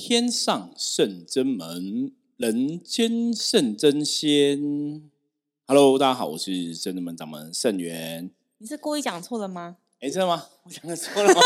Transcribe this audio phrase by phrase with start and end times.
[0.00, 5.02] 天上圣真门，人间圣真仙。
[5.66, 8.30] Hello，大家好，我是圣真门掌门圣元。
[8.58, 9.78] 你是故意讲错了吗？
[9.98, 10.46] 哎，真的吗？
[10.62, 11.40] 我讲的错了吗？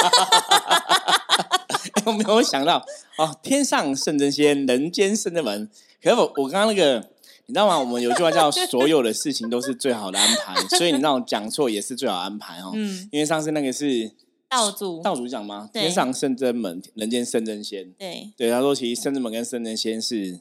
[2.05, 2.85] 我没有想到
[3.17, 5.71] 哦，天上圣真仙，人间圣真门。
[6.03, 6.99] 可是我我刚刚那个，
[7.47, 7.79] 你知道吗？
[7.81, 12.73] 我们有句话叫“所有的事情都是最好的安排”，所以你那种讲错也是最好安排哦。
[12.75, 14.13] 嗯，因为上次那个是。
[14.53, 15.71] 道主道主讲吗？
[15.73, 17.91] 天上圣真门，人间圣真仙。
[17.93, 20.39] 对对，他说其实圣真门跟圣真仙是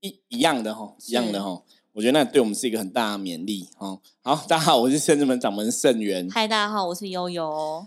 [0.00, 1.62] 一一样的哈，一样的哈。
[1.94, 3.98] 我觉得那对我们是一个很大的勉励哈。
[4.22, 6.28] 好，大家好，我是圣真门掌门圣元。
[6.30, 7.86] 嗨，大家好，我是悠悠。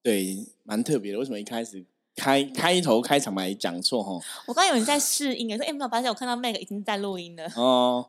[0.00, 1.18] 对，蛮特别的。
[1.18, 1.84] 为什么一开始
[2.14, 4.24] 开开头开场白讲错哈？
[4.46, 8.06] 我刚以为你在试音，说哎，没有发现我看到 Meg 已经在录音了哦。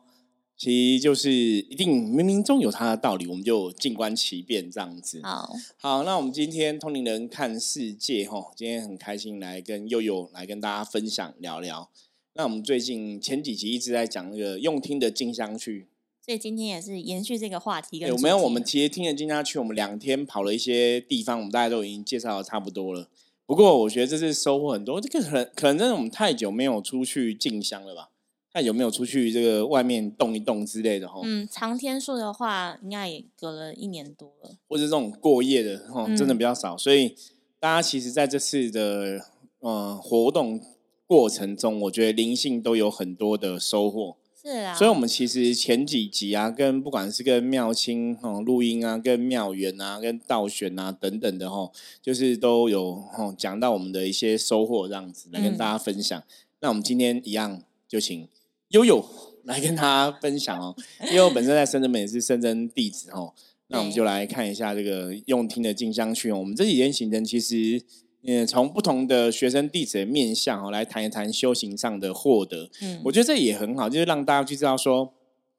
[0.56, 5.20] 其实就是一定冥冥中有它的道理，我们就静观其变这样子。
[5.24, 11.90] 好，好，那我们今天通灵人看世界哈，今天很开心来跟悠悠来跟大家分享聊聊。
[12.34, 15.88] 那我们最近前几集一直在讲那个用听的静香去，
[16.24, 17.98] 所以今天也是延续这个话题。
[17.98, 18.38] 有没有？
[18.38, 23.08] 我们其实听的静香去，我们两天跑了一些地方，我们大家都已经介绍的差不多了。
[23.44, 28.10] 不过我觉得这次收获很多，这个可能可能真的我们太久没有出去静香了吧。
[28.54, 31.22] 那有没有出去这个外面动一动之类的哈？
[31.24, 34.50] 嗯，长天数的话，应该也隔了一年多了。
[34.68, 36.76] 或者这种过夜的哈，真的比较少。
[36.76, 37.16] 所以
[37.58, 39.24] 大家其实在这次的
[39.60, 40.60] 呃活动
[41.06, 44.18] 过程中，我觉得灵性都有很多的收获。
[44.42, 44.74] 是啊。
[44.74, 51.70] 所以我们其实前几集啊，跟不管是跟妙清哈录音啊，跟妙远啊，跟道玄啊等等的哈，
[52.02, 56.22] 就是都有哈讲到我们的一些收获，这样子来跟大家分享。
[56.60, 58.28] 那我们今天一样就请。
[58.72, 59.04] 悠悠
[59.44, 60.74] 来跟他分享哦，
[61.10, 63.32] 因为我本身在深圳门也是深圳弟子哦，
[63.68, 66.38] 那我们就来看一下这个用听的静香区哦。
[66.38, 67.82] 我们这几天行程其实，
[68.22, 72.70] 嗯，从不同的学生弟子的面相哦，来谈一谈修行上的获得。
[72.82, 75.12] 嗯，我觉得这也很好，就是让大家去知道说，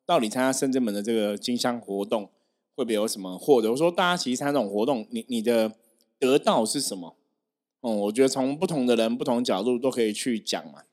[0.05, 2.29] 到底参加深圳门的这个金香活动
[2.75, 3.69] 会不会有什么获得？
[3.71, 5.73] 我说大家其实参加这种活动，你你的
[6.17, 7.17] 得到是什么？
[7.81, 10.83] 哦，我觉得从不同的人、不同角度都可以去讲嘛。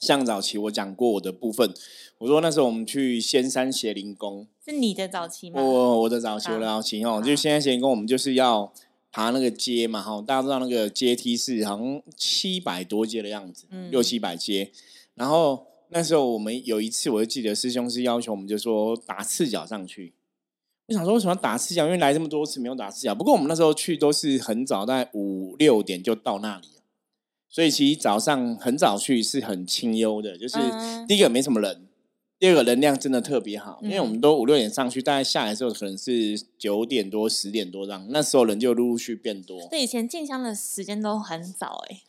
[0.00, 1.72] 像早期我讲过我的部分，
[2.18, 5.62] 我说那时候我们去仙山邪灵宫，是你的早期吗？
[5.62, 8.72] 我我的早期，我的早期哦，就仙山邪灵宫，我们就是要
[9.12, 14.72] 爬那个阶嘛，哈，大家知道那个阶梯是好像七百多阶的样子，嗯六七百阶。
[15.14, 20.14] 然后那时候我们有一次，我就记得师兄是要求我们就说打赤脚上去。
[20.86, 21.84] 我想说为什么要打赤脚？
[21.84, 23.14] 因为来这么多次没有打赤脚。
[23.14, 26.68] 不过我们那时候去都是很早，大概五六点就到那里。
[27.50, 30.56] 所以其实早上很早去是很清幽的，就是
[31.08, 31.88] 第一个没什么人，
[32.38, 39.66] 第二个能量真的特别好，因为我们都五六点上去，大概下来的时候可能是九点多、十点多这样，那时候人就陆陆续变多。
[39.68, 42.00] 对，以前进香的时间都很早哎。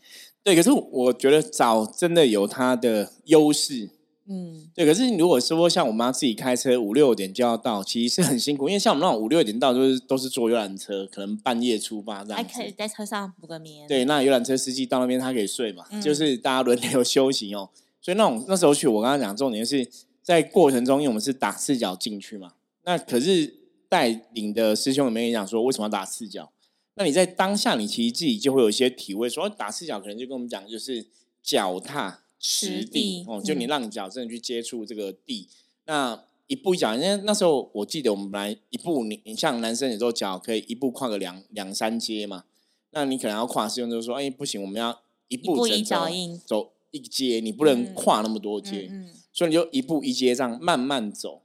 [0.44, 3.90] 对，可是我觉得早真的有它的优势。
[4.34, 4.86] 嗯，对。
[4.86, 8.69] 可是如果说像我妈自己开车五六点就要到，其实是很辛苦。
[8.69, 12.38] 因为像我们那种五六点到，就是都是坐游览车，可能半夜出发这样。
[12.38, 13.86] 还可以在车上补个眠。
[13.90, 17.70] 对，那游览车司机到那边他可以睡嘛，就是大家轮流休息哦。
[18.02, 19.86] 所以那种那时候去，我刚刚讲重点是
[20.24, 22.53] 在过程中，因为我们是打赤脚进去嘛。
[22.86, 23.53] 那可是
[23.90, 26.50] 带领的师兄有没有讲说为什么要打赤脚？
[26.94, 31.06] 那你在当下，你其实自己就会有一些体会，说打赤脚可能就跟我们讲，就是
[31.44, 32.20] 脚踏。
[32.41, 35.47] 实地哦，就你让脚真的去接触这个地，
[35.85, 42.46] 那一步一脚，因为那时候我记得我们本来一步，你你像男生有时候脚可以一步跨个两两三阶嘛，
[42.90, 48.91] 那你可能要跨，是用就说，哎，不行，我们要一步一脚印走一阶，你不能跨那么多阶，
[49.31, 51.44] 所以你就一步一阶这样慢慢走。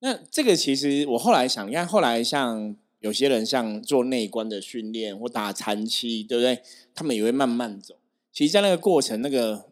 [0.00, 6.60] 那这个其实我后来想，你看后来像有些人像做内关的训练或打禅期，对不对？
[6.94, 7.96] 他们也会慢慢走。
[8.32, 9.64] 其实，在那个过程，那个。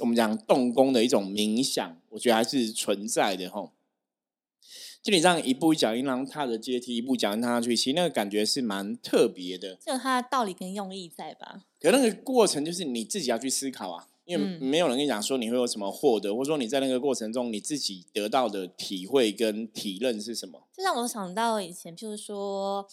[0.00, 3.72] 我们讲动工的一种冥想，我觉得还是存在的吼。
[5.02, 9.76] 就你这样一步一脚印，然后踏着阶梯一步脚印踏上去，其实那个感觉是蛮特别的。
[9.76, 11.64] 就它的道理跟用意在吧？
[11.80, 20.68] 可那个过程就是你自己要去思考啊，因为没有人跟你讲说你会有什么获得，或者说你在那个过程中你自己得到的体会跟体认是什么。
[20.76, 22.86] 就让我想到以前，就是说。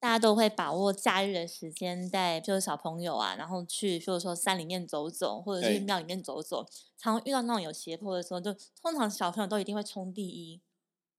[0.00, 6.64] 大家都会把握假日的时间，带就是小朋友啊，然后去，就是说山里面走走，或者是庙里面走走。
[6.96, 10.60] 常遇到那种有斜坡的时候，就通常小朋友都一定会冲第一，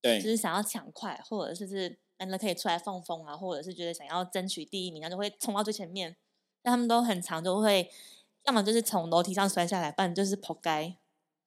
[0.00, 6.16] 对，就是想要抢快，或者是是难得可以出来放风啊，或者是觉得想要争取第一名，然后就会冲到最前面。
[6.62, 7.90] 但他们都很常，就会
[8.46, 10.96] 要么就是从楼梯上摔下来，不然就是扑街。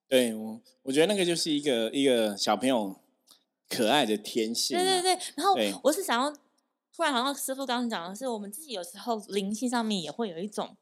[0.07, 2.95] 对我，我觉得那个就是一个一个小朋友
[3.67, 4.77] 可爱的天性。
[4.77, 5.55] 对对对，然后
[5.85, 6.31] 我是想要。
[6.95, 10.77] 突然好像师傅刚刚讲的是，我们自己有时候灵性上面也会有一种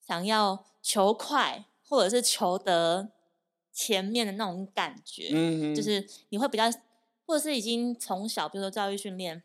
[0.00, 3.10] 想要求快，或者是求得
[3.70, 6.64] 前面的那种感觉，嗯，就是你会比较，
[7.26, 9.42] 或者是已经从小，比如说教育训练，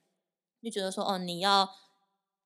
[0.64, 1.70] 就觉得说，哦，你要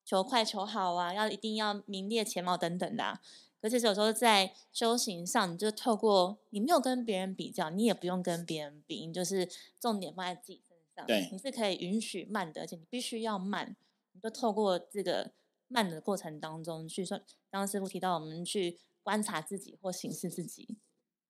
[0.04, 3.20] 求快求好啊，要一定要名列前茅等等的。
[3.62, 9.48] 而且有时候在修行上，你就透过你没有跟别人比较，你也不用跟别人比，你就是
[9.80, 11.06] 重点放在自己身上。
[11.06, 13.76] 对，你是可以允许慢的，而且你必须要慢。
[14.14, 15.32] 你就透过这个
[15.68, 17.18] 慢的过程当中去说，
[17.50, 20.78] 刚刚师傅提到我们去观察自己或审视自己。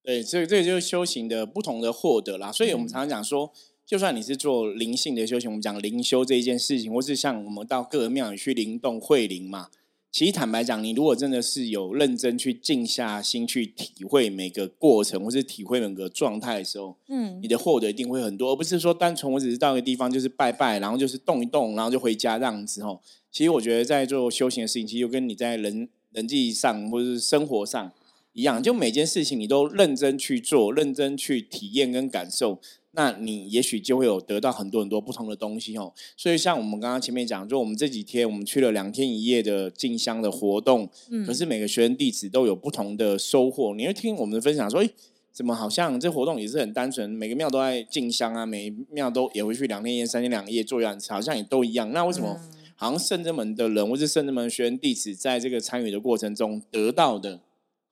[0.03, 2.51] 对，所以这个就是修行的不同的获得啦。
[2.51, 3.53] 所以我们常常讲说，
[3.85, 9.69] 就算你是做灵性的修行，我们讲灵修这一件事情，或是像我们到各个庙宇去灵动会灵嘛。
[10.11, 22.99] 其实坦白讲，你如果真的是有认真去静下心去体会每个过程，或是体会每个状态的时候，嗯，你的获得一定会很多，而不是说单纯我只是到一个地方就是拜拜，然后就是动一动，然后就回家这样子哦。
[23.31, 27.89] 其实我觉得在做修行的事情，其实就跟你在人人际上或者是生活上
[28.33, 32.59] 一样，就每件事情你都认真去做，认真去体验跟感受。
[32.93, 35.93] 那你也许就会有得到很多很多不同的东西哦。
[36.17, 43.73] 所以像我们刚刚前面讲，就我们这几天我们去了两天一夜的进香的活动，嗯，可是每个学生弟子都有不同的收获。
[43.75, 44.89] 你会听我们的分享说，哎，
[45.31, 51.91] 怎么好像这活动也是很单纯，每个庙都在进香啊，每庙都也会去两天一夜、三天两夜做样子，好像也都一样。
[51.93, 52.37] 那为什么
[52.75, 57.39] 好像圣真门的人或是圣真门学生弟子在这个参与的过程中得到的？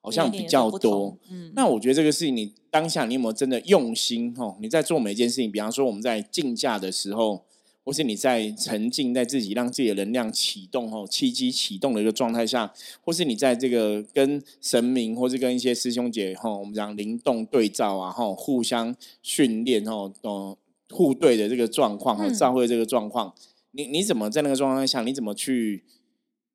[0.02, 4.34] 好像比较多，嗯，那我觉得这个事情，你当下你有没有真的用心？
[4.38, 4.56] 哦？
[4.62, 7.44] 你在做每一件事情，比方说我们在竞价的时候，
[7.84, 20.58] 或是你在沉浸在自己让自己的能量启动、哦，契机启动的一个状态下，或是你在这个跟神明，或是跟一些师兄姐，哈，我们讲灵动对照啊，哈，互相训练，哦，哦，
[20.90, 23.34] 互对的这个状况，哈，召会这个状况，
[23.72, 25.84] 你你怎么在那个状态下，你怎么去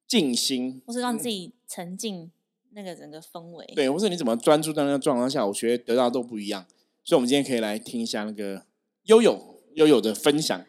[0.08, 2.31] 静心，或是让自己沉浸？
[2.75, 6.67] 那个整个氛围，对，或是你怎么专注在那个状况下，我觉得得到都不一样。
[7.05, 8.67] 所以，我们今天可以来听一下那个
[9.05, 10.65] 悠悠悠悠的分享。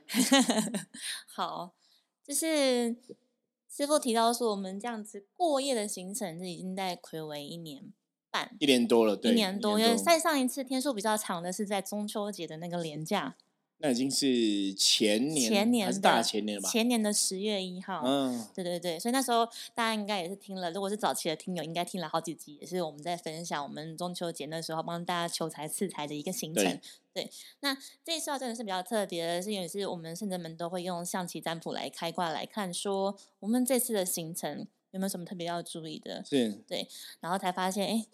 [1.27, 1.73] 好，
[2.23, 2.95] 就是
[3.69, 7.91] 师傅提到说，我们这样子过夜的行程是已经在魁为一年
[8.29, 9.79] 半，一年多了，对，一年多。
[9.79, 13.35] 因为再上一次天数比较长的是在中秋节的那个连假。
[13.79, 16.69] 那已经是前年，前年还是大前年吧？
[16.69, 18.01] 前年的十月一号。
[18.05, 26.79] 嗯，对对对，所以那时候大家应该也是听了，如果是早期的听友，应该听了好几集，也是我们在分享我们中秋节那时候帮大家求财赐财的一个行程。
[27.13, 27.29] 对，
[27.59, 36.23] 那这一次真的是比较特别的，是因为是我们圣人们都会用象棋占卜来开卦来看，说我们这次的行程有没有什么特别要注意的？
[36.23, 36.87] 是，对，
[37.19, 38.05] 然后才发现，哎。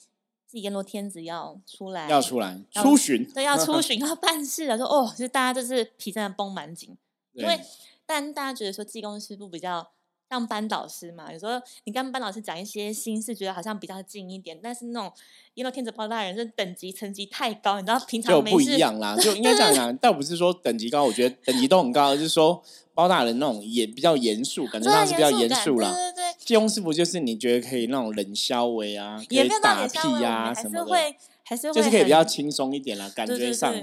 [0.52, 4.78] 是阎罗天子要出来，要出来出巡，对，要出巡 要办事了。
[4.78, 6.98] 说哦，就大家就是皮真的绷蛮紧，
[7.32, 7.58] 因为
[8.06, 9.94] 但大家觉得说济公师傅比较
[10.32, 14.58] 像班导师嘛，有时候你跟班导师讲一些心事，觉得好像比较近一点。
[14.64, 15.12] 但是那种
[15.56, 22.64] 阎罗天子包大人是等级层级太高，你知道平常就不一样啦，就应该这样讲，倒不是说等级高，我觉得等级都很高，就是说。
[22.94, 25.90] 包大人那种严比较严肃，感觉上是比较严肃啦。
[25.90, 33.74] 对对对，济公师傅就是你觉得可以那种冷消微啊，可以打屁呀什么的，还是会就是可以比较轻松一点啦，感觉上。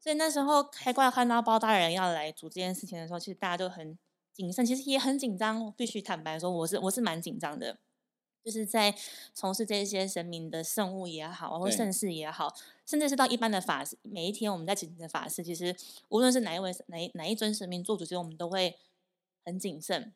[0.00, 3.96] 所以那时候开挂看到包大人要来组这件事情的时候，其实大家都很
[4.36, 5.72] 谨慎，其实也很紧张。
[5.72, 7.78] 必须坦白说，我是我是蛮紧张的。
[8.44, 8.94] 就是在
[9.34, 15.74] 从事这些神明的圣物也好，或盛事也好，甚至是到一般的法事，每一天我们在进行的法事，其实
[16.10, 18.78] 无论是哪一位哪哪一尊神明做主，其实我们都会
[19.44, 20.12] 很谨慎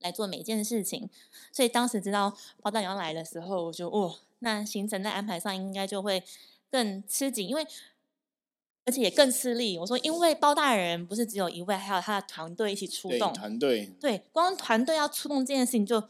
[0.00, 1.08] 来做每一件事情。
[1.52, 6.22] 所以当时知道包大娘来的时候，我就哦，那行程在安排上应该就会
[6.68, 7.66] 更吃紧，因为
[8.84, 9.78] 而且也更吃力。
[9.78, 16.02] 我说，因为包大人不是只有一位，还有他的团队一起出动，团队对，光团队要出动这件事情就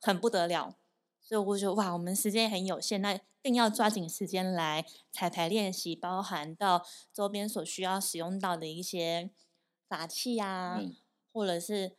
[0.00, 0.76] 很不得了。
[1.20, 6.82] 所以我觉得哇，我们时间很有限，那更要抓紧时间来彩排练习，包含到
[7.12, 9.30] 周边所需要使用到的一些
[9.86, 10.80] 法器啊，
[11.30, 11.97] 或者是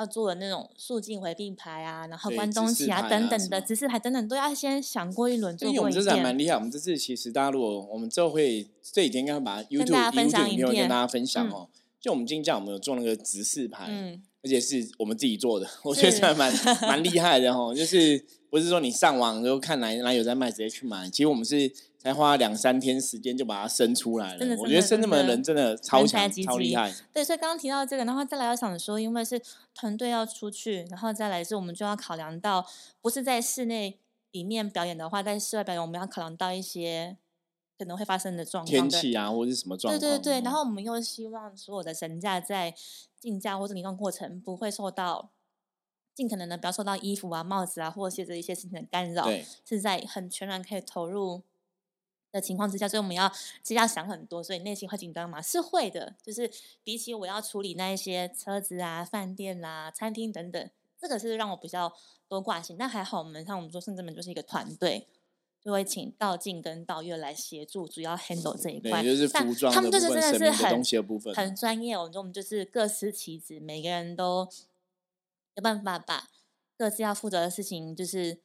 [0.00, 5.54] 要做的那种肃静回避牌啊，然后关东旗啊等等的指示牌等等，都要先想过一轮。
[5.60, 11.68] 因为我们这次还蛮厉害，我们这次其实大家如果我们之后会这几天应该把 YouTube 分享影片跟大家分享哦。
[12.00, 13.84] 就我们今天我们有做那个指示牌，
[14.42, 18.24] 而且是我们自己做的，我觉得还蛮蛮厉害的哦，就是。
[18.50, 21.08] 不是说你上网就看哪哪有在卖，直接去买。
[21.08, 24.56] 其实我们是才花两三天时间就把它生出来了。
[24.58, 26.92] 我觉得生这么的人真的超强、超厉害。
[27.12, 29.40] 对，所以刚刚提到这个，然后再来要想说，因为是
[29.72, 32.66] 团队要出去，然后再来是我们就要考量到，
[33.00, 33.98] 不是在室内
[34.32, 37.16] 里面表演的话，在室外表演，我们要考量到一些
[37.78, 40.00] 可能会发生的状况，天气啊，或者是什么状况。
[40.00, 42.74] 对对对，然后我们又希望所有的神价在
[43.20, 45.30] 竞价或者移动过程不会受到。
[46.20, 51.40] 尽可能的不要受到衣服啊、帽子啊或者鞋子一些事情的干扰，对，是在很全然可以投入
[52.30, 53.26] 的情况之下，所以我们要
[53.62, 55.40] 其实要想很多，所以内心会紧张吗？
[55.40, 56.50] 是会的，就是
[56.84, 61.90] 比起我要处理那一些车子啊、饭店啦、餐厅等等，这个是让我比较
[62.28, 62.76] 多挂心。
[62.78, 65.06] 但还好，我们像我们做圣智门就是一个团队。
[65.62, 69.04] 就会请道静跟道月来协助，主要 handle 这一块。
[69.04, 70.82] 就是服装他们就是真的是很
[71.34, 71.94] 很专业。
[71.94, 74.48] 我们我们就是各司其职，每个人都
[75.56, 76.28] 有办法把
[76.76, 78.40] 各自要负责的事情就是。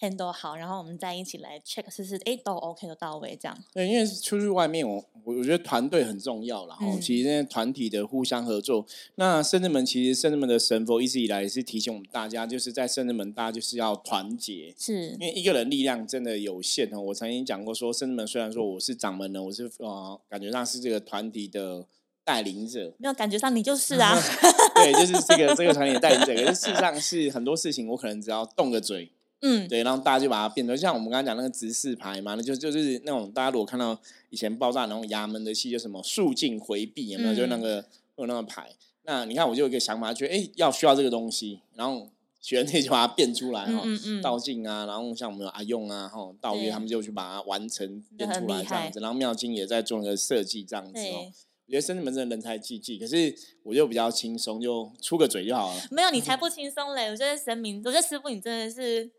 [0.00, 3.64] handle 好，然后我们再一起来 check 试试，哎，都 OK 都到位这样。
[3.74, 8.86] 对，因为出去外面，我我我觉得团队很重要然后其实现在团体的互相合作，
[9.16, 14.72] 那圣人门其实圣人门的神佛一直以来也是提醒我们大家，就是在圣人门，大家就是要团结。
[14.78, 17.00] 是，因为一个人力量真的有限哦。
[17.00, 21.84] 我曾经讲过说，圣人门虽然说我是掌门人，我是呃感觉上是这个团体的
[22.28, 24.14] 带领者，没有感觉上你就是啊。
[24.76, 26.34] 对，就是这个 这个团体的带领者。
[26.34, 29.10] 可是事实上是很多事情，我可能只要动个嘴。
[29.40, 37.34] 嗯，对，然后大家就把它变成像我们刚刚讲那个直视牌嘛，那就就是那种大家如果看到以前爆炸那种衙门的戏，就什么肃静回避有没有？
[37.34, 37.82] 就那个
[38.16, 38.68] 有那个牌。
[39.04, 42.10] 那你看，我就有一个想法，觉得哎，要需要这个东西，然后
[42.42, 51.32] 学员就把它变出来哈，嗯嗯道静啊，然后像我们阿用啊，哈，道月他们就去把它完成变出来这样子，然后妙金也在做那个设计这样子哦。
[51.68, 53.32] 我觉得深圳门真的人才济济，可是
[53.62, 55.80] 我就比较轻松，就出个嘴就好了。
[55.92, 57.08] 没有，你才不轻松嘞！
[57.10, 59.10] 我觉得神明，我觉得师傅你真的是。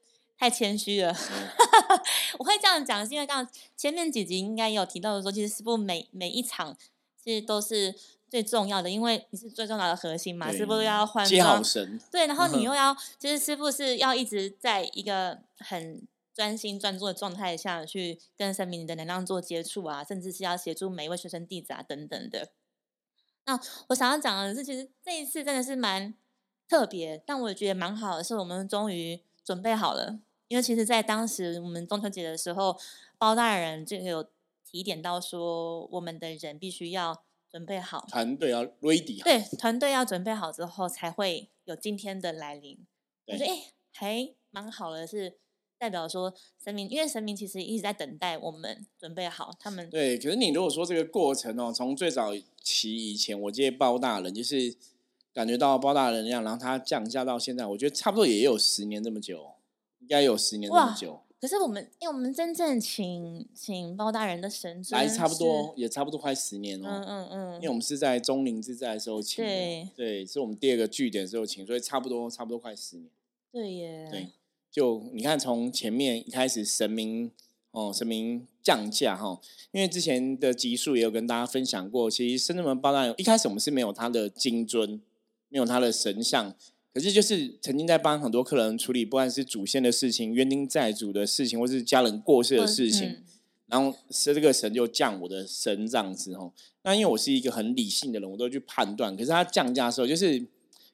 [0.42, 1.14] 太谦虚了，
[2.40, 6.74] 我会这样讲，是因为刚前面几集应该有提到的说，其实师傅每每一场
[7.22, 7.94] 其实都是
[8.30, 10.50] 最重要的，因为你是最重要的核心嘛。
[10.50, 16.02] 师傅要换装，神对，然后你又要，就是师傅是要一直在一个很
[16.40, 22.54] 专心专注的状态下去跟神明的能量做接触啊，甚至是要协助每一位学生弟子啊等等的。
[23.46, 26.14] 那我想要讲的是，其实这一次真的是蛮
[26.66, 30.22] 特别，但我也觉得蛮好的，是我们终于准备好了。
[30.48, 32.80] 因为其实，在当时我们中秋节的时候，
[33.18, 34.26] 包大人就有
[34.64, 42.88] 提点到说，我们的人必须要准备好，团队要 ready，对，团队要准备好之后，才会有今天的来临。
[43.26, 45.38] 我觉得哎，还蛮好的，是
[45.80, 46.34] 代表说
[46.64, 49.52] 神明，因为神明其实一直在等待我们准备好。
[49.60, 52.32] 他们对，可是你如果说这个过程哦，从最早
[52.62, 54.76] 期以前，我接包大人，就是
[55.34, 59.52] 感觉到包大人那样，然后他降价到现在，我觉得差不多也有十年这么久。
[60.02, 66.90] 应该有十年这么久，可是我们，因为我们真正请请包大人的神尊，来差不多也差不多快十年了。
[66.90, 73.12] 嗯嗯嗯，因为我们是在中陵之在的时候请，对对，是我们第二个据点时候请，所以差不多差不多快十年。
[73.52, 74.30] 对耶，对，
[74.80, 77.30] 就你看从前面一开始神明
[77.72, 79.38] 哦，神明降价哈，
[79.74, 85.02] 因为之前的集数也有跟大家分享过，其实深圳门包大一开始我们是没有他的金尊，
[85.50, 86.56] 没有他的神像。
[86.94, 93.18] 可是，就是曾经在帮很多客人处理，不管是祖先的事情、冤亲债主的事情，或是家人过世的事情，
[93.68, 96.54] 然后是这个神就降我的神这样子吼。
[96.84, 99.14] 那因为我是一个很理性的人，我都去判断。
[99.18, 100.40] 可是他降价的时候，就是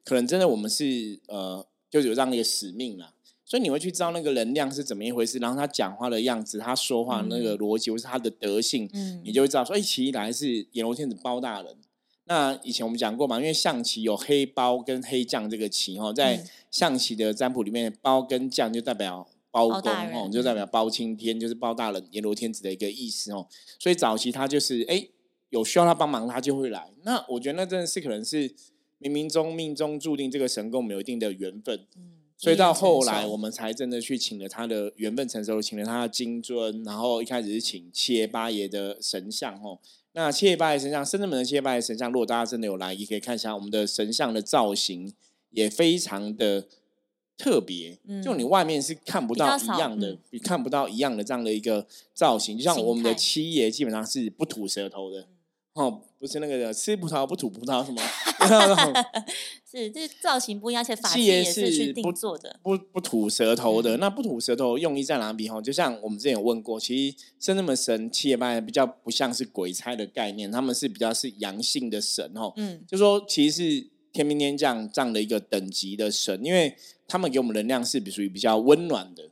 [0.03, 3.13] 可能真的我们是呃，就有这样一个使命啦。
[3.45, 11.77] 所以你会去知道那个能量是怎么一回事，然后他讲话的样子，他说话那个逻辑，或是他的德性，嗯，你就会知道说，哎，其来是阎罗天子包大人。
[12.27, 23.47] 那以前我们讲过嘛，因为象棋有黑包跟黑将这个棋哈，在象棋的占卜里面，包跟将就代表包公哦，就代表包青天，就是包大人阎罗天子的一个意思哦。
[23.77, 25.07] 所以早期他就是哎，
[25.51, 26.91] 有需要他帮忙，他就会来。
[27.03, 28.49] 那我觉得那真的是可能是
[28.99, 31.85] 冥冥中命中注定这个神跟我们有一定的缘分。
[31.95, 39.79] 嗯，所以到后来我们才真的去请了他的原本成熟，请了他的金尊，然后一开始是请七爷八爷的神像哦。
[40.11, 45.13] 那七爷八爷神像，深圳门的七爷八爷神像，如果大家真的有来，也可以看一下我们的神像的造型，
[45.51, 46.67] 也非常的
[47.37, 47.97] 特别。
[48.23, 52.57] 就你外面是看不到一样的，你看不到一样的这样的一个造型。
[52.57, 55.27] 就像我们的七爷基本上是不吐舌头的。
[55.75, 58.01] 哦，不是那个吃葡萄不吐葡萄什么？
[59.69, 63.97] 是，这造型不一样，而且发型也是去定做的，不不吐舌头的。
[63.97, 65.49] 那不吐舌头用意在哪里？
[65.49, 72.53] 哈，就像我们之前有问过，其实是那么神，七爷八比较不像是鬼差的概念，他们是比较是阳性的神哦。
[72.55, 76.73] 嗯，就说其实是天兵天将这样的一个等级的神，因为
[77.05, 79.23] 他们给我们能量是属于比较温暖的。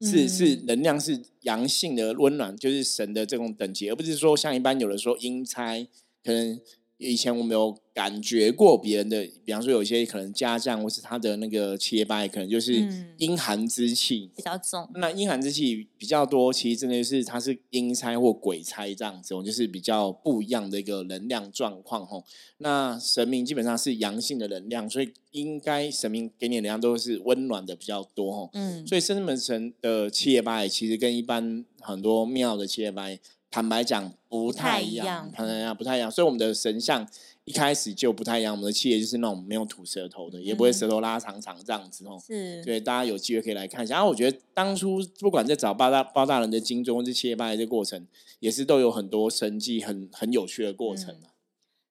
[0.00, 5.86] 是是能量是阳性的温暖，就是神的这种等级，而不是说像一般有的说阴差，
[6.22, 6.60] 可能
[6.98, 12.74] 以前我们有感觉过别人的，比方说有些可能家将或是他的那个企业吧，可能就是
[13.18, 14.88] 阴寒之气比较重。
[14.94, 22.24] 那阴寒之气比较多，其实真的是它是阴差或鬼差这样子，就是比较不一样的一个能量状况吼。
[22.58, 28.50] 那神明基本上是阳性的能量，所以应该神明给你的能量都是温暖的比较多吼。
[28.54, 33.06] 嗯，所以深圳门神的企业吧，其实跟一般很多庙的企业吧。
[33.50, 37.08] 坦白讲，不太一样，坦白讲不太一样，所以我们的神像
[37.44, 38.54] 一开始就不太一样。
[38.54, 42.20] 我们的企业就是那种没有吐舌头的，也不会舌头拉长长这样子哦。
[42.24, 43.94] 是，对，大家有机会可以来看一下。
[43.94, 48.06] 然后我觉得当初不管在找八大包大人的金钟，或是企业拜的过程，
[48.40, 51.18] 也是都有很多神迹，很很有趣的过程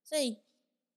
[0.03, 0.37] 所以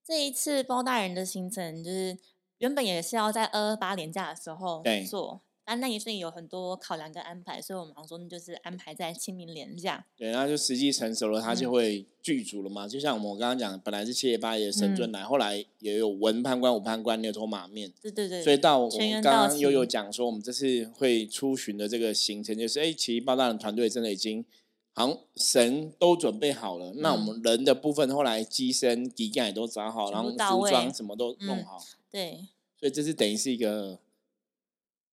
[0.05, 2.17] 这一次包大人的行程，就是
[2.59, 5.41] 原本也是要在二二八年假的时候做。
[5.71, 10.05] 啊，那也是有很多考量跟安排，所以我们说就是安排在清明连假。
[10.17, 12.85] 对，然后就时机成熟了，它就会剧组了嘛。
[12.85, 17.89] 就像我们刚刚讲，本来是七月八月神尊来，后来也有文判官、武判官牛头马面。
[18.01, 18.43] 对对对。
[18.43, 24.43] 所以到我们刚刚又有讲说，我们这次会出巡的这个行程，就是哎，其实八大人团队真的已经
[24.91, 26.91] 好像神都准备好了。
[26.97, 31.77] 那我们人的部分，后来机身底盖也都找好，然后服装什么都弄好。
[32.11, 32.49] 对。
[32.77, 33.99] 所以这是等于是一个。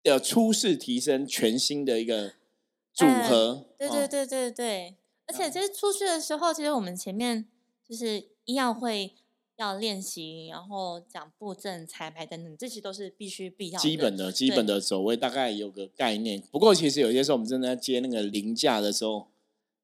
[0.02, 2.32] 的初试提升全新的一个
[2.92, 7.46] 组合，对对对对对，而且其实出去的时候，其实我们前面
[7.88, 9.14] 就是医药会
[9.56, 16.42] 要练习，然后讲布阵、彩排等等，这些都是必须必要基本的基本的走位，大概有个概念。
[16.50, 19.28] 不过其实有些时候我们真的接那个零价的时候。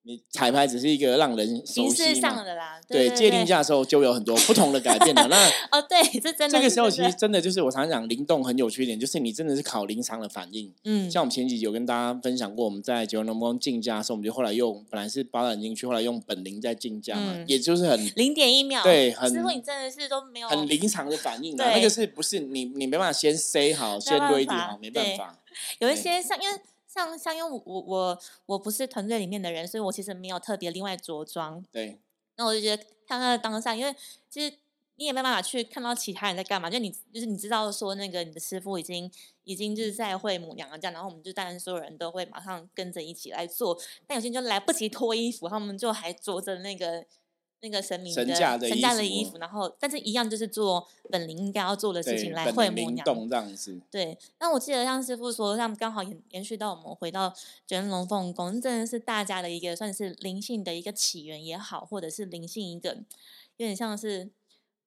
[0.07, 2.43] 你彩排只是一个让人熟悉嘛？
[2.43, 5.27] 啦，对，界定价的时候就有很多不同的改变了。
[5.29, 10.71] 那哦，对，这真的这个时候其实真的就是我常常讲灵动很有趣一点，就是你真的是考临场的反应。
[10.85, 25.39] 嗯，像我们前几集有跟大家分享过，我们在九龙宫竞价的时候，我们就后来用本来是包眼进去，后来用本灵在竞价嘛，也就是很零点一秒，对，很师傅你真的是都没有很临场的反应啊，那个是不是你你没办法先塞好，先堆好，没办法。
[25.79, 26.61] 有一些像因为。
[26.95, 31.65] 像像因为我我我不是团队里面的人，所以我其实没有特别另外着装。
[31.73, 31.99] 对。
[32.37, 33.95] 那我就觉得看到当下，因为
[34.31, 34.57] 其实
[34.97, 39.11] 你也没办法去看到其他人在干嘛，就你就是你知道说那个你的师傅已经
[39.43, 47.05] 已经就是在会母娘这样，然后我们就当然所有人都会马上跟着一起来做，但有些人就来不及脱衣服，他们就还着着那个。
[47.65, 48.37] 那个神明的神
[48.79, 53.81] 家的衣服，然后但是一样就是做本灵应该要做的事情来会母娘这样子。
[53.91, 57.35] 对，那我记得像师傅说，像刚好延延续到我们回到
[57.67, 62.91] 卷龙凤宫，真的是大家的一个算是灵性的一个起源也好，或者是灵性一个
[63.57, 64.31] 有点像是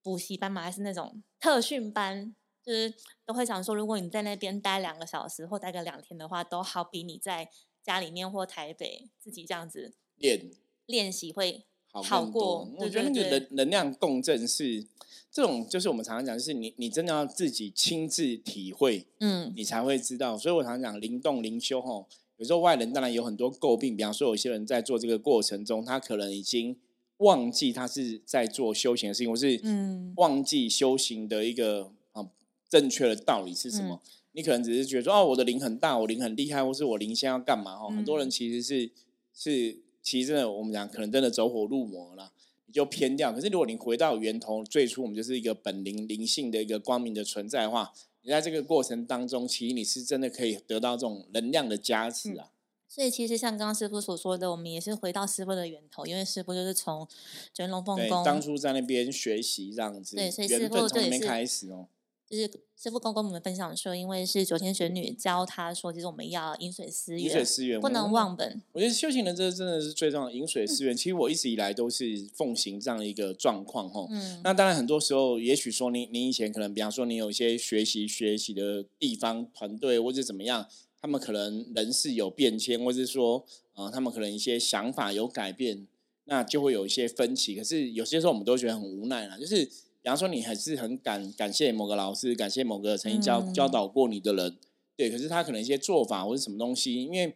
[0.03, 2.93] 补习班嘛，还是那种特训班，就是
[3.25, 7.49] 都会想说，如果你在那边待两个小时或待个两天的话，都好比你在
[7.81, 10.51] 家里面或台北自己这样子练
[10.85, 11.65] 练习会。
[11.91, 14.85] 好过，我觉得那个能能量共振是
[15.31, 20.37] 这种，就是我们常常讲，就是你你真的要自己亲自体会，嗯，你才会知道。
[20.37, 22.05] 所以我常常讲灵动灵修吼，
[22.37, 26.75] 有时候外人当然有很多诟病，比方说有些人在做这个过程中，他可能已经
[27.17, 32.27] 忘记他是在做修行的事情，或是嗯忘记修行的一个啊
[32.69, 33.99] 正确的道理是什么。
[34.33, 37.75] 你可能只是觉得说哦，我的灵很大，我灵很厉害，或是我灵现在要干嘛？
[37.75, 38.91] 哈，很多人其实是
[39.33, 39.86] 是。
[40.09, 42.31] 其实真的，我们讲可能真的走火入魔了，
[42.65, 43.33] 你就偏掉。
[43.33, 47.91] 可是如果你回到源头，最初我们就是一个本灵灵性的一个光明的存在的话，
[48.21, 52.53] 你在这个过程当中，其实你是真的可以得到这种能量的加持啊。
[52.87, 57.05] 所以其实像刚刚师傅所说的，我们也是回到师傅的源头，因为师傅就是从
[57.53, 61.89] 卷龙凤宫当初在那边学习这样子，对，所以师傅从那边开始哦。
[62.29, 62.43] 就是
[62.75, 68.61] 师傅刚跟我们分享说，因为是九天玄女教他说，其实我们要饮水思源，饮水思源不能忘本。
[68.73, 70.95] 我觉得修行人这真的是最重要，饮水思源。
[70.95, 74.05] 其实我一直以来都是奉行这样一个状况哈。
[74.09, 74.41] 嗯。
[74.43, 80.67] 那当然很多时候，也许说你你以前可能，比方说你有一些学习学习的地方团队或者怎么样，
[81.01, 85.87] 他们可能人事有变迁，或者是说啊，他们可能一些想法有改变，
[86.25, 87.55] 那就会有一些分歧。
[87.55, 89.71] 可是有些时候我们都觉得很无奈啦，就是。
[90.07, 94.55] 比方说，你还是很感感谢某个老师，感谢某个曾经教教导过你的人，
[94.95, 95.09] 对。
[95.09, 97.35] 可是他可能一些做法或者什么东西，因为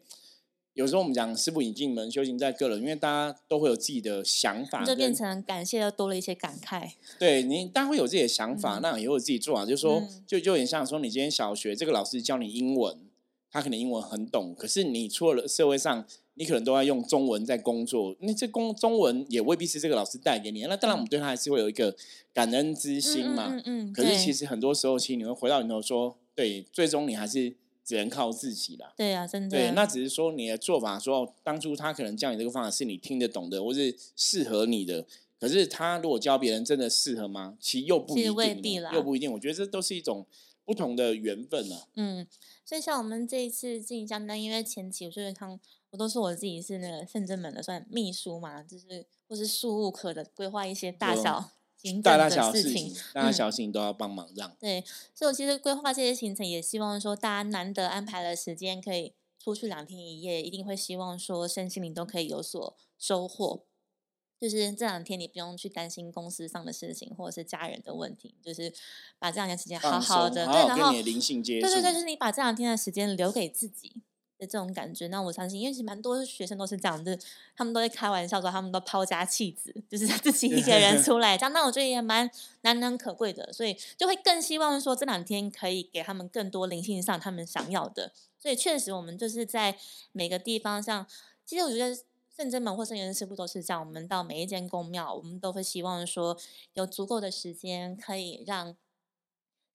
[0.75, 6.91] 有时候我们讲师傅引进门，修行在个人，因为大家都会有自己的想法，就变成感谢又多了一些感慨。
[7.19, 12.97] 对你，当然会有自己的想法，那也有自己做法，就是说，就就有点像说，你今天小学这个老师教你英文，
[13.51, 16.05] 他可能英文很懂，可是你出了社会上。
[16.35, 20.61] 你可能都要用中文在工作，那这工中文也未必是这个老师带给你。
[20.61, 21.93] 那当然，我们对他还是会有一个
[22.33, 23.49] 感恩之心嘛。
[23.49, 23.93] 嗯嗯。
[23.93, 28.93] 可是其实很多时候，其实你会回到里头说，对，最终你还是只能靠自己啦。
[28.95, 29.49] 对啊，真的。
[29.49, 35.05] 对，那只是说你的做法，说当初他可能教你这个方法是你听得懂的，或是适合你的。
[35.37, 37.57] 可是他如果教别人，真的适合吗？
[37.59, 38.23] 其实又不一
[38.61, 39.31] 定，又不一定。
[39.33, 40.25] 我觉得这都是一种
[40.71, 41.87] 不同的缘分啊。
[41.95, 42.25] 嗯，
[42.63, 51.51] 所以像我们这一次进香单，因为前期我就是他，我都说我自己是那个圣真门的算秘书嘛，就是或是事务科的，规划一些大小
[52.01, 54.55] 大大小小事情，大大小小事情都要帮忙这样。
[54.59, 54.81] 对，
[55.13, 63.63] 所以我其实规划这些行程，也希望说大家难得安排了时间可以出去两天一夜，一定会希望说身心灵都可以有所收获。
[64.41, 68.73] 就是这两天你不用去担心公司上的事情，或者是家人的问题，就是
[69.19, 74.01] 把这两天时间好好的，对，然后灵性接触，对对对，就是你把这两天的时间留给自己
[74.39, 75.05] 的这种感觉。
[75.09, 77.19] 那我相信，因为其实蛮多学生都是这样，就是
[77.55, 81.53] 他们都会开玩笑说，他们都抛家弃子，就是自己一个人出来这样。
[81.53, 82.27] 那我觉得也蛮
[82.61, 88.11] 难能可贵的，所以就会更希望说这两天可以给他们更多灵性上他们想要的。
[88.39, 89.77] 所以确实，我们就是在
[90.11, 91.05] 每个地方像，
[91.45, 91.95] 其实我觉得。
[92.41, 96.35] 圣真门或圣元师傅都是这样，我们到每一间宫庙，我们都会希望说
[96.73, 98.75] 有足够的时间，可以让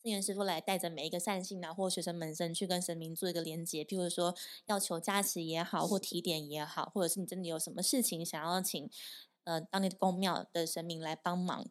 [0.02, 3.84] 圣元师傅来带着每一个善信啊，或学生门生去跟神明做一个连接。
[3.84, 4.34] 譬如说
[4.66, 8.90] 要求加持也好，或提点也好，或者是你真的有什么事情想要请
[9.44, 11.64] 呃当地的宫庙的神明来帮忙，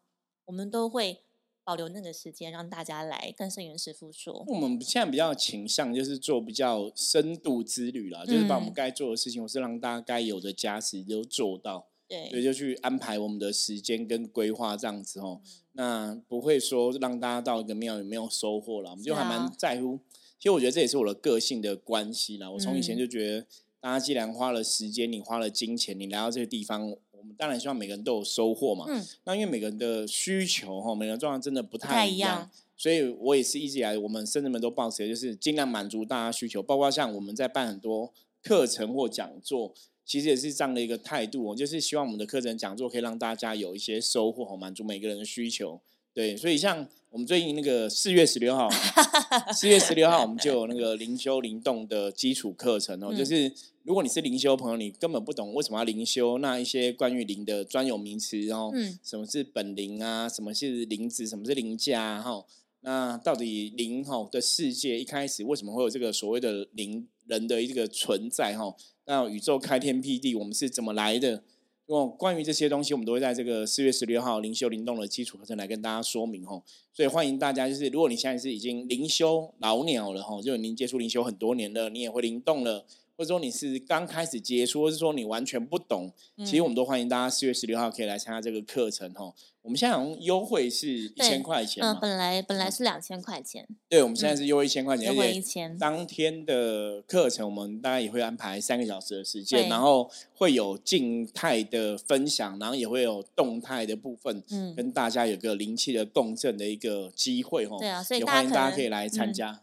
[0.45, 1.25] 我们都会。
[1.65, 4.45] 保留那个时间，让大家来跟圣元师傅说。
[4.47, 11.88] 我们现在比较倾向就是做比较深度之旅了，就是把我们该做的事情，或是让大家该有的加持都做到。
[12.08, 15.41] 对，所以就去安排我们的时间跟规划这样子哦。
[15.71, 19.99] 那不会说让大家到一个庙有没有收获了，我们就还蛮在乎。
[20.38, 22.51] 其实我觉得这也是我的个性的关系啦。
[22.51, 23.47] 我从以前就觉得，
[23.80, 26.95] 大家既然花了时间，你花了金钱，你来到这个地方。
[27.33, 28.85] 当然希望每个人都有收获嘛。
[28.88, 29.05] 嗯。
[29.23, 39.73] 那因为每个人的需求哈，每个人状况真的不太一样，所以我也是一直以来，我们甚至们都保持就是尽量满足大家需求，包括像我们在办很多课程或讲座，
[40.05, 45.79] 其实也是这样的一个态度，我就是希望我们的课程讲座可以让大家有一些收获哈，满足每个人的需求。
[46.13, 48.69] 对，所以像我们最近那个四月十六号，
[49.51, 53.13] 四月十六号我们就有那个灵修灵动的基础课程哦。
[53.13, 53.51] 就是
[53.86, 62.43] 如果你是灵修朋友，你根本不懂为什么要灵修，那一些关于灵的专有名词，然后什么是本灵啊，什么是灵子，什么是灵家哈，
[62.82, 68.76] 那到底灵哈的世界一开始为什么会有这个所谓的灵人的一个存在哈？
[69.06, 71.43] 那宇宙开天辟地，我们是怎么来的？
[71.86, 76.63] 哦，关于这些东西，我们都会在这个四月十六号灵修灵动的基础课程来跟大家说明吼。
[76.91, 82.88] 所以欢迎大家，就是如果你现在是已经灵修老鸟了哈，就您接触灵修很多年了，你也会灵动了。
[83.17, 89.34] 或者说你是刚开始接触，或是说你完全不懂，其实我们都欢迎大家四月十六号可以来参加这个课程哦。
[89.62, 95.75] 我们现在好像优惠是一千块钱，嗯，本来本来是两千块钱，对，我们现在是优惠一千块钱，优惠一千。
[95.80, 107.78] 当天的课程我们大概也会安排三个小时的时间，然后会有静态的分享，然后也会有动态的部分，嗯，跟大家有个灵气的共振的一个机会哦。
[107.80, 109.62] 对啊，所以欢迎大家可以来参加。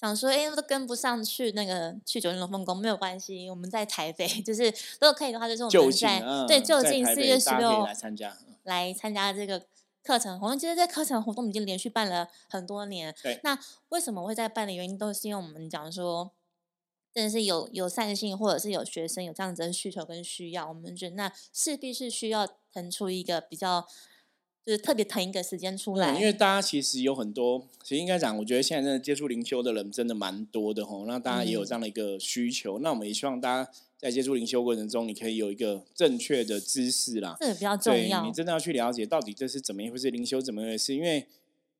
[0.00, 9.66] 想说，哎，都跟不上去那个去九龙龙凤宫没有关系，我们在台北， 就是如果可以的话，就是我们在对就近四月十六来参加，来参加这个
[10.04, 10.38] 课程。
[10.40, 13.12] 我们其实这课程活动已经连续办了很多年。
[13.20, 13.58] 对，那
[13.88, 16.30] 为什么会在办的原因，都是因为我们讲说，
[17.12, 23.88] 真的是有有善性，或者是有学生有这样子的需求跟需要，我们觉得那势必是需要腾出一个比较。
[24.68, 31.06] 就是特别腾一个时间出来，因为大家其实有很多，其实应该讲，我觉得现在真的接触灵修的人真的蛮多的吼。
[31.06, 38.26] 那大家也有这样的一个需求，那我们也希望大家在接触灵修过程中，你可以有一个正确的知识啦，这比较重要。
[38.26, 40.94] 你真的要去了解到底这是怎么一回事，灵修怎么一回事？
[40.94, 41.26] 因为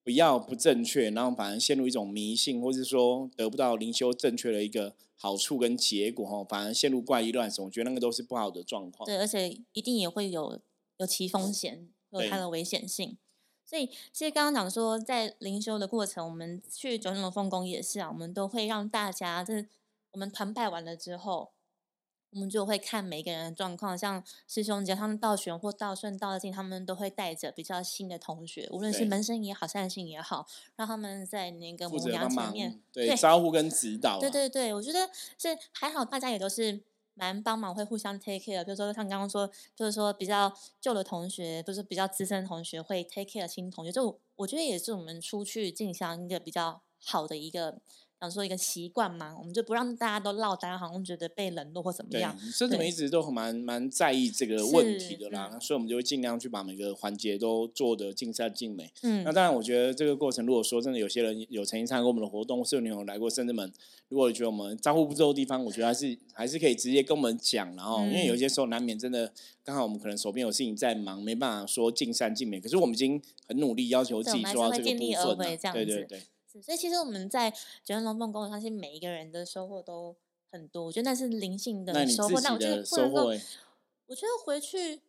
[0.03, 7.63] 不要不正确，然后反而陷入一种迷信，或是说得不到灵修正确的一个好处跟结果哈，反而陷入怪异乱神。
[7.63, 9.07] 我觉得那个都是不好的状况。
[9.07, 10.59] 对，而且一定也会有
[10.97, 11.91] 有其风险。
[12.11, 13.19] 有它的危险性，
[13.65, 19.69] 所以其实刚刚讲说，在灵修的过程，我们去九龙凤宫也是啊，我们都会让大家，就是
[20.13, 21.51] 我们团拜完了之后，
[22.31, 34.19] 我们就会看每个人的状况，像师兄姐他们道玄或道顺、道静，他们都会带着比较新的同学，无论是门生也好、善信也好，让他们在那个母娘前面对招呼跟指导。
[34.19, 36.81] 对对对，我觉得是还好，大家也都是。
[37.19, 38.65] 蛮帮忙，会互相 take care。
[38.65, 43.91] 比如说像刚刚说，就是说比较旧的同学，就是比较资深同学会 take care 新同学。
[43.91, 47.81] 就我觉得也是我们出去进香一个比较好的一个
[48.21, 52.37] 想说一个习惯嘛，我们就不让大家都落单，好像觉得被冷落或怎么样。
[52.39, 58.91] 所以我们一直都蛮蛮在意这个问题的啦，所以我们就会尽量去把每个环节都做的尽善尽美。
[59.03, 63.73] 嗯，那当然，我觉得这个过程，如果说真的有些人有曾经参加过我们的活动，是有你有来过深圳门，
[64.09, 72.61] 如果觉得我们招呼不周的地方，我觉得还是还是可以直接跟我们讲，然后因为有些时候难免真的刚好我们可能手边有事情在忙，没办法说尽善尽美。
[72.61, 76.21] 可是我们已经很努力，要求自己做到这个部分了，对对对。
[76.63, 77.51] 所以其实我们在
[77.85, 80.17] 九龙龙凤宫，我相信每一个人的收获都
[80.51, 80.85] 很多。
[80.85, 82.41] 我觉得那是灵性的收获。
[82.41, 83.27] 那我觉得收获，
[84.07, 85.01] 我觉得回去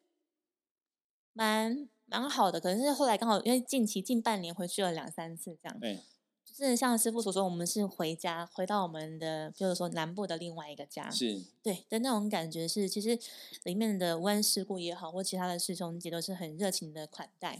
[1.34, 2.60] 蛮蛮好的。
[2.60, 5.80] 可能是后来刚好因为近期近半年回去了两三次这样。
[5.80, 6.00] 对，
[6.44, 11.10] 就是像师傅所说，我们是回家，回到我们的就是说南部的另外一个家。
[11.10, 13.18] 是，对的那种感觉是，其实
[13.64, 17.60] 里面的温师姑也好，或其他的师兄姐都是很热情的款待。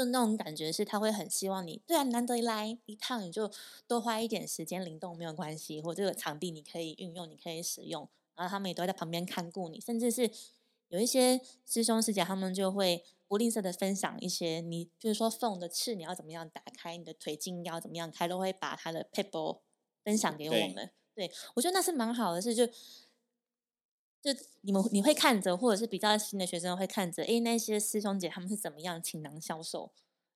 [0.00, 3.50] 就那种感觉是，他会很希望你，对啊，难得来一趟，你就
[3.86, 10.30] 多花一点时间灵动没有关系，或这个场地你可以运用，你可以使用，然后他们也都会在旁边看顾你，甚至是
[10.88, 19.60] 有一些师兄师姐，他们就会不吝啬的分享一些，你就是说凤的翅你要怎么样打开，你的腿筋要怎么样开，都会把他的 paper
[20.02, 20.90] 分享给我们。
[21.14, 22.66] 对我觉得那是蛮好的事，就。
[24.22, 24.30] 就
[24.60, 29.92] 你们你会看着，或者是比较新的学生会看着，哎，那些师兄姐他们是怎么样倾囊销售，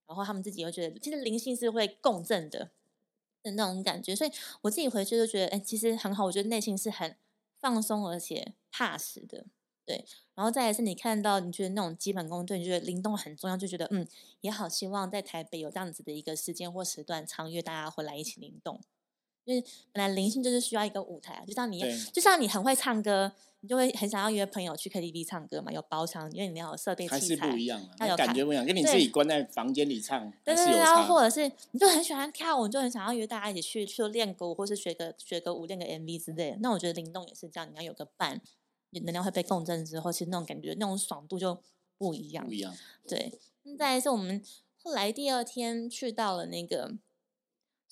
[0.07, 2.71] 然后他们自己会觉得，其实灵性是会共振的
[3.43, 4.31] 的那种感觉，所以
[4.63, 7.17] 我自己回去就觉得，哎，其实很好，我觉得内心是很
[7.61, 9.45] 放松而且踏实的，
[9.85, 10.05] 对。
[10.35, 14.09] 然后再来是你看到你觉得那种基本功，对你觉得灵动很重要，就觉得嗯，
[14.41, 18.81] 也好希望在台北有这样子的一个时间或时段，常约大家回来一起灵动。
[19.45, 23.31] 因为本来灵性就是需要一个舞台啊，就像你，就像你很会唱歌，
[23.61, 36.59] 你就会很想要约朋友去 KTV 唱歌嘛，有包厢，因为你要有设备器材，还是不一样啊，有感觉不一样，跟你自己关在房间里唱，对对对，然后或者是你就很喜欢跳舞，你就很想要约大家一起去去练歌舞，或是学个学个舞，练个 MV 之类的。
[36.61, 38.41] 那我觉得灵动也是这样，你要有个伴，
[38.91, 41.61] 你能量会被共振之后，其实那种感觉、那种爽度就
[41.99, 42.47] 不一样。
[42.47, 42.75] 不一样。
[43.07, 43.39] 对，
[43.79, 44.43] 再是我们
[44.83, 46.95] 后来第二天去到了那个。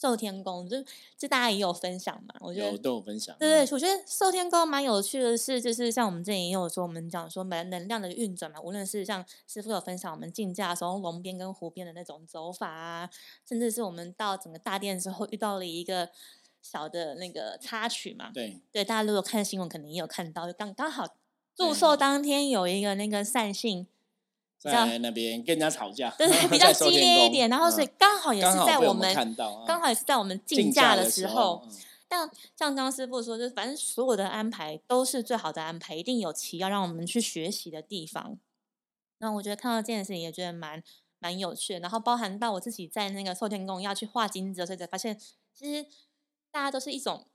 [0.02, 0.84] 寿天宫就
[1.16, 3.36] 这大家也有分享嘛，我觉得都有分享。
[3.38, 13.08] 对对，我觉得寿天宫蛮有趣的是，就是像我们之前也有说，我们讲说蛮能量的运转嘛，无论是像师傅有分享我们竞价时候龙边跟湖边的那种走法啊，
[13.48, 16.08] 甚至是我们到整个大殿之后遇到了一个
[16.60, 18.32] 小的那个插曲嘛。
[18.34, 21.06] 对对，大家如果看新闻，可能也有看到，就刚刚好
[21.54, 23.86] 祝寿当天有一个那个善信。
[24.70, 27.50] 在那边跟人家吵架，对，比较 激烈一点。
[27.50, 31.66] 然后所以刚好也是在我们看到，刚好也是在我们竞价的时候。
[32.08, 38.38] 但像张师傅说，就是反正所有的安排都是最好的安排，一定有其要让我们去学习的地方。
[39.16, 40.82] 那我觉得看到这件事情也觉得蛮
[41.18, 41.80] 蛮有趣的。
[41.80, 45.18] 然后包含到我自己在那个寿天宫要去画金子，所以才发现
[45.54, 45.88] 其实
[46.50, 47.26] 大家都是一种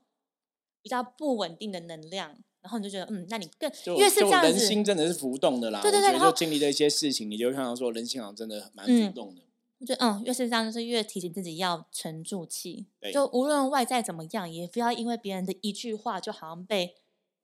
[0.80, 2.38] 比较不稳定的能量。
[2.60, 5.80] 然后你就觉得，嗯，那你更越是这样子，人心真的是浮动的啦。
[5.80, 9.42] 对对对，然后经历了一些事情，你就会看到说，人心好像真的蛮浮动的。
[9.78, 12.86] 我觉得，嗯，越是这样，就是越提醒自己要沉住气。
[13.12, 16.96] 就无论外在怎么样，也不要因为别人的一句话，就好像被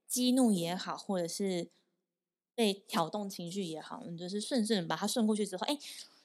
[0.09, 1.69] 激怒也好，或者是
[2.57, 5.79] 被挑动情绪也好，你就是顺顺把它顺过去之后，哎，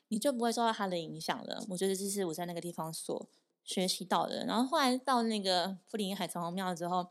[0.07, 1.63] 你就不会受到他的影响了。
[1.69, 3.27] 我觉得这是我在那个地方所
[3.63, 4.45] 学习到的。
[4.47, 7.07] 然后后来到那个富林海城隍庙之后。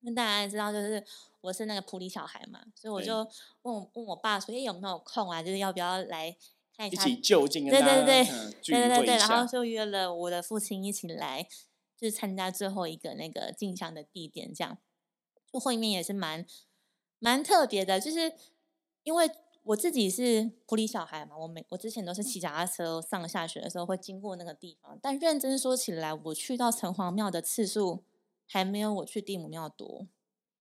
[0.00, 1.04] 那大家也知道，就是
[1.40, 3.16] 我是那个普里小孩嘛，所以我就
[3.62, 5.42] 问我问我爸说：“哎，有没有空啊？
[5.42, 6.36] 就是要不要来
[6.76, 7.04] 看一下？
[7.04, 8.24] 一起就近对对 对
[8.62, 11.48] 对对对，然后就约了我的父亲一起来，
[11.96, 14.78] 就是参加最后一个那个进香的地点，这样。
[15.52, 16.46] 就会面也是蛮
[17.18, 18.34] 蛮特别的，就是
[19.02, 19.28] 因为
[19.64, 28.04] 我自己是普里小孩嘛，我每我之前都是骑脚踏车上下学的时候会经过那个地方，但认真说起来，我去到城隍庙的次数。
[28.48, 30.06] 还没有我去地母庙多。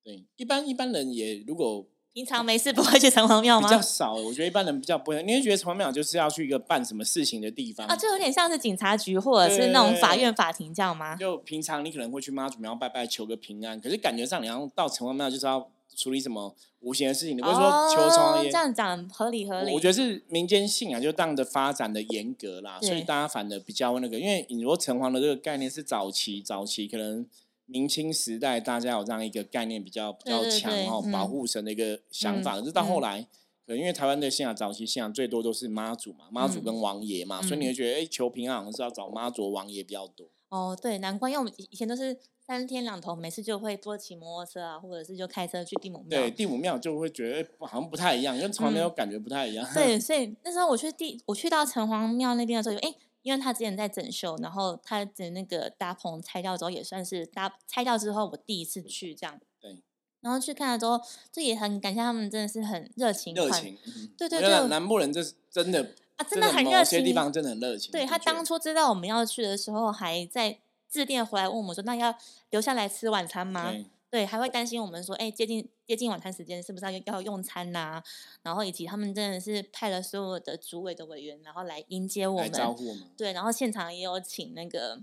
[0.03, 3.67] 对，一般一般人也如果平常没事不会去城隍庙吗？
[3.67, 5.21] 比较少，我觉得一般人比较不会。
[5.21, 7.95] 你会觉得城隍庙就是要去一个办什么事情的地方啊？
[7.95, 11.15] 就有点像是警察局或者是那种法院法庭这样吗？
[11.15, 19.71] 就平常你可能会去妈祖庙拜拜求个平安，可是感觉上你要到城隍庙就是要处理什么无形的事情，你会说求城隍爷这样讲合理合理。
[19.73, 27.27] 我觉得是民间信仰就这样的发展的严格啦，所以大家反的比较那个，因为你说城隍的这个概念是早期早期可能。
[27.67, 32.57] 明清时代，大家有这样一个概念比较比较强哦，保护神的一个想法。
[32.59, 33.21] 可是到后来，
[33.65, 40.29] 可能因为台湾的信仰早期信仰最多都是妈祖嘛，妈祖跟王爷嘛，所以你会觉得，哎，求平安好像是要找妈祖王爷比较多。
[40.47, 46.21] 哦，对，难怪，因为我们以前都是三天两头，每次就会坐骑摩托车啊，或者是就开车去地母庙。
[46.21, 49.69] 对，地母庙就会觉得好像不太一样，跟城隍庙感觉不太一样。
[49.73, 52.95] 对， 所以那时候我去地，我去到城隍庙那边的时候，哎。
[53.27, 59.37] 因为他之前在整修，然后他的那个搭棚拆掉之后，也算是搭拆掉之后我第一次去这样。
[59.59, 59.83] 对。
[60.21, 60.97] 然后去看了之后，
[61.29, 63.35] 这也很感谢他们，真的是很热情。
[63.35, 63.77] 热情。
[64.17, 64.67] 对对对。
[64.69, 66.99] 南部人这是真的啊，真的很热情。
[66.99, 67.91] 有些地方真的很热情。
[67.91, 70.59] 对他当初知道我们要去的时候，还在
[70.89, 72.17] 致电回来问我们说：“那要
[72.49, 73.73] 留下来吃晚餐吗？”
[74.09, 78.01] 对，还会担心我们说：“哎，接近接近晚餐时间，是不是要要用餐呐？”
[78.41, 83.11] 然后以及他们真的是派了所有的组委的委员，然后来迎接我们，招呼我们。
[83.17, 85.01] 对，然后现场也有请那个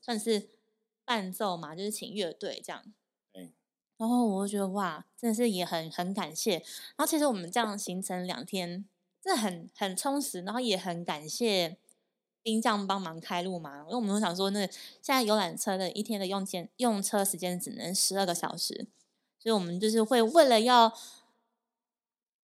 [0.00, 0.48] 算是
[1.04, 2.82] 伴奏嘛，就是请乐队这样。
[3.98, 6.56] 然后我就觉得哇，真的是也很很感谢。
[6.56, 8.84] 然后其实我们这样行程两天，
[9.22, 10.42] 真的很很充实。
[10.42, 11.78] 然后也很感谢
[12.46, 18.86] 兵将帮忙开路嘛，因为我们都想说，那现在游览车的一天的用间用车时间只能十二个小时，
[19.40, 20.92] 所以我们就是会为了要。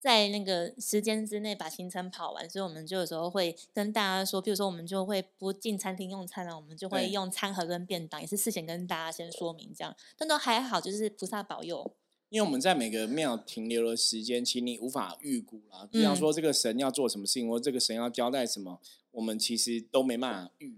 [0.03, 9.95] 在那个时间之内把行程跑完，所以我们就有时候会跟大家说，比如说我们就会不进餐厅用餐了，我们就会用餐盒跟便当，也是事先跟大家先说明这样。
[10.17, 11.95] 但都还好，就是菩萨保佑。
[12.33, 15.87] 因为我们在每个庙停留的时间，其实你无法预估啦。
[15.93, 20.75] 比方说这个神要做什么事情，或这个神要交代什么，我们其实都没办法预。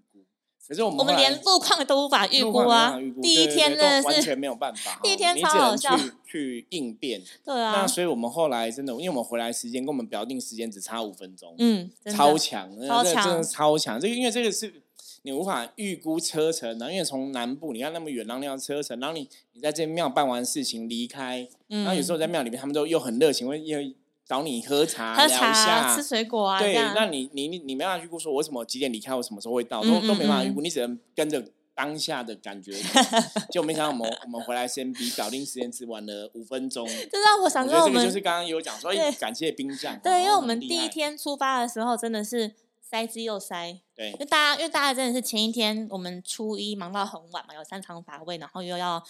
[0.67, 2.99] 可是我们我们连路况都无法预估啊！
[3.21, 7.21] 第一天真的是完全没有办法， 第一天超好笑，去去应变。
[7.45, 14.01] 对啊，那所以我们后来真的，因为我们回来时间跟我们表定时间只差五分钟，嗯，超强，超强，真的超强。
[14.01, 14.73] 这个因为这个是
[15.25, 23.95] 你无法预估车程，然后因为从南部你看那么远，然后那车程，然后你你在这庙办完事情离开，然后有时候在庙里面他们都又很热情，会因为。
[24.27, 32.73] 找你喝茶、喝茶、吃水果啊，对，那你你你你没办法预估说，我什么几点离开，我什么时候会到，都都没办法预估，你只能跟着当下的感觉。
[33.53, 40.01] 就没想到我们我们回来先比搞定时间只晚了五分钟， 这让我想说，我们就是刚刚有讲说，感谢兵将。
[40.01, 42.55] 对，因为我们第一天出发的时候真的是
[42.88, 49.03] 塞之又塞，对，因为大家因为大家真的是前一天我们初一忙到很晚嘛，有三场法会，然后又要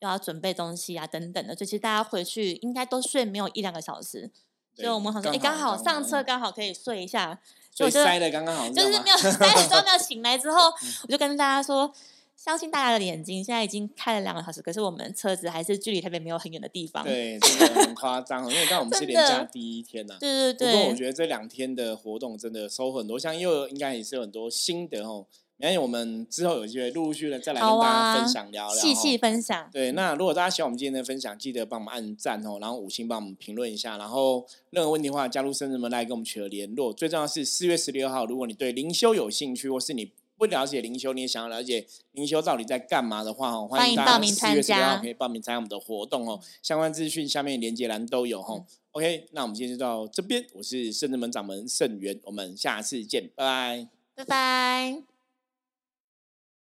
[0.00, 4.30] 又要准备东西啊等等的，所以其实大家回去应该都睡没有一两个小时。
[4.76, 7.38] 所以我们好像，哎，刚好上车刚好可以睡一下，
[7.70, 10.62] 所以塞的刚刚好，就是没有 塞的时候没有醒来之后，
[11.06, 11.92] 我就跟大家说，
[12.36, 25.26] 相信大家的眼睛，现在已经开了两个小时，可是我们车子还是距离台北没有很远的地方，对，真的很夸张，因为刚我们 是连假第一天呐，对对对，不过我觉得这两天的活动真的收获很多，像又应该也是有很多心得哦。
[25.56, 29.70] 因为我们之后有机会陆陆续续的再来跟大家分享聊聊，细细分享。
[29.72, 36.92] 对，那如果大家喜欢我们今天的分享，记得帮我们按赞哦，然后五星帮我们评论一下，然后任何问题的话，加入圣人们来跟我们取得联络。
[36.92, 46.40] 最重要是四月十六号，如果你对灵修有兴趣，或是你不了解灵修，你也想要了解灵修到底在干嘛的话哦，欢迎报名参加，可以报名参加我们的活动哦。
[46.62, 48.64] 相关资讯下面连接栏都有哦。
[48.92, 55.13] OK，那我们今天就到这边，我是圣智门掌门圣元，我们下次见，拜拜，拜拜。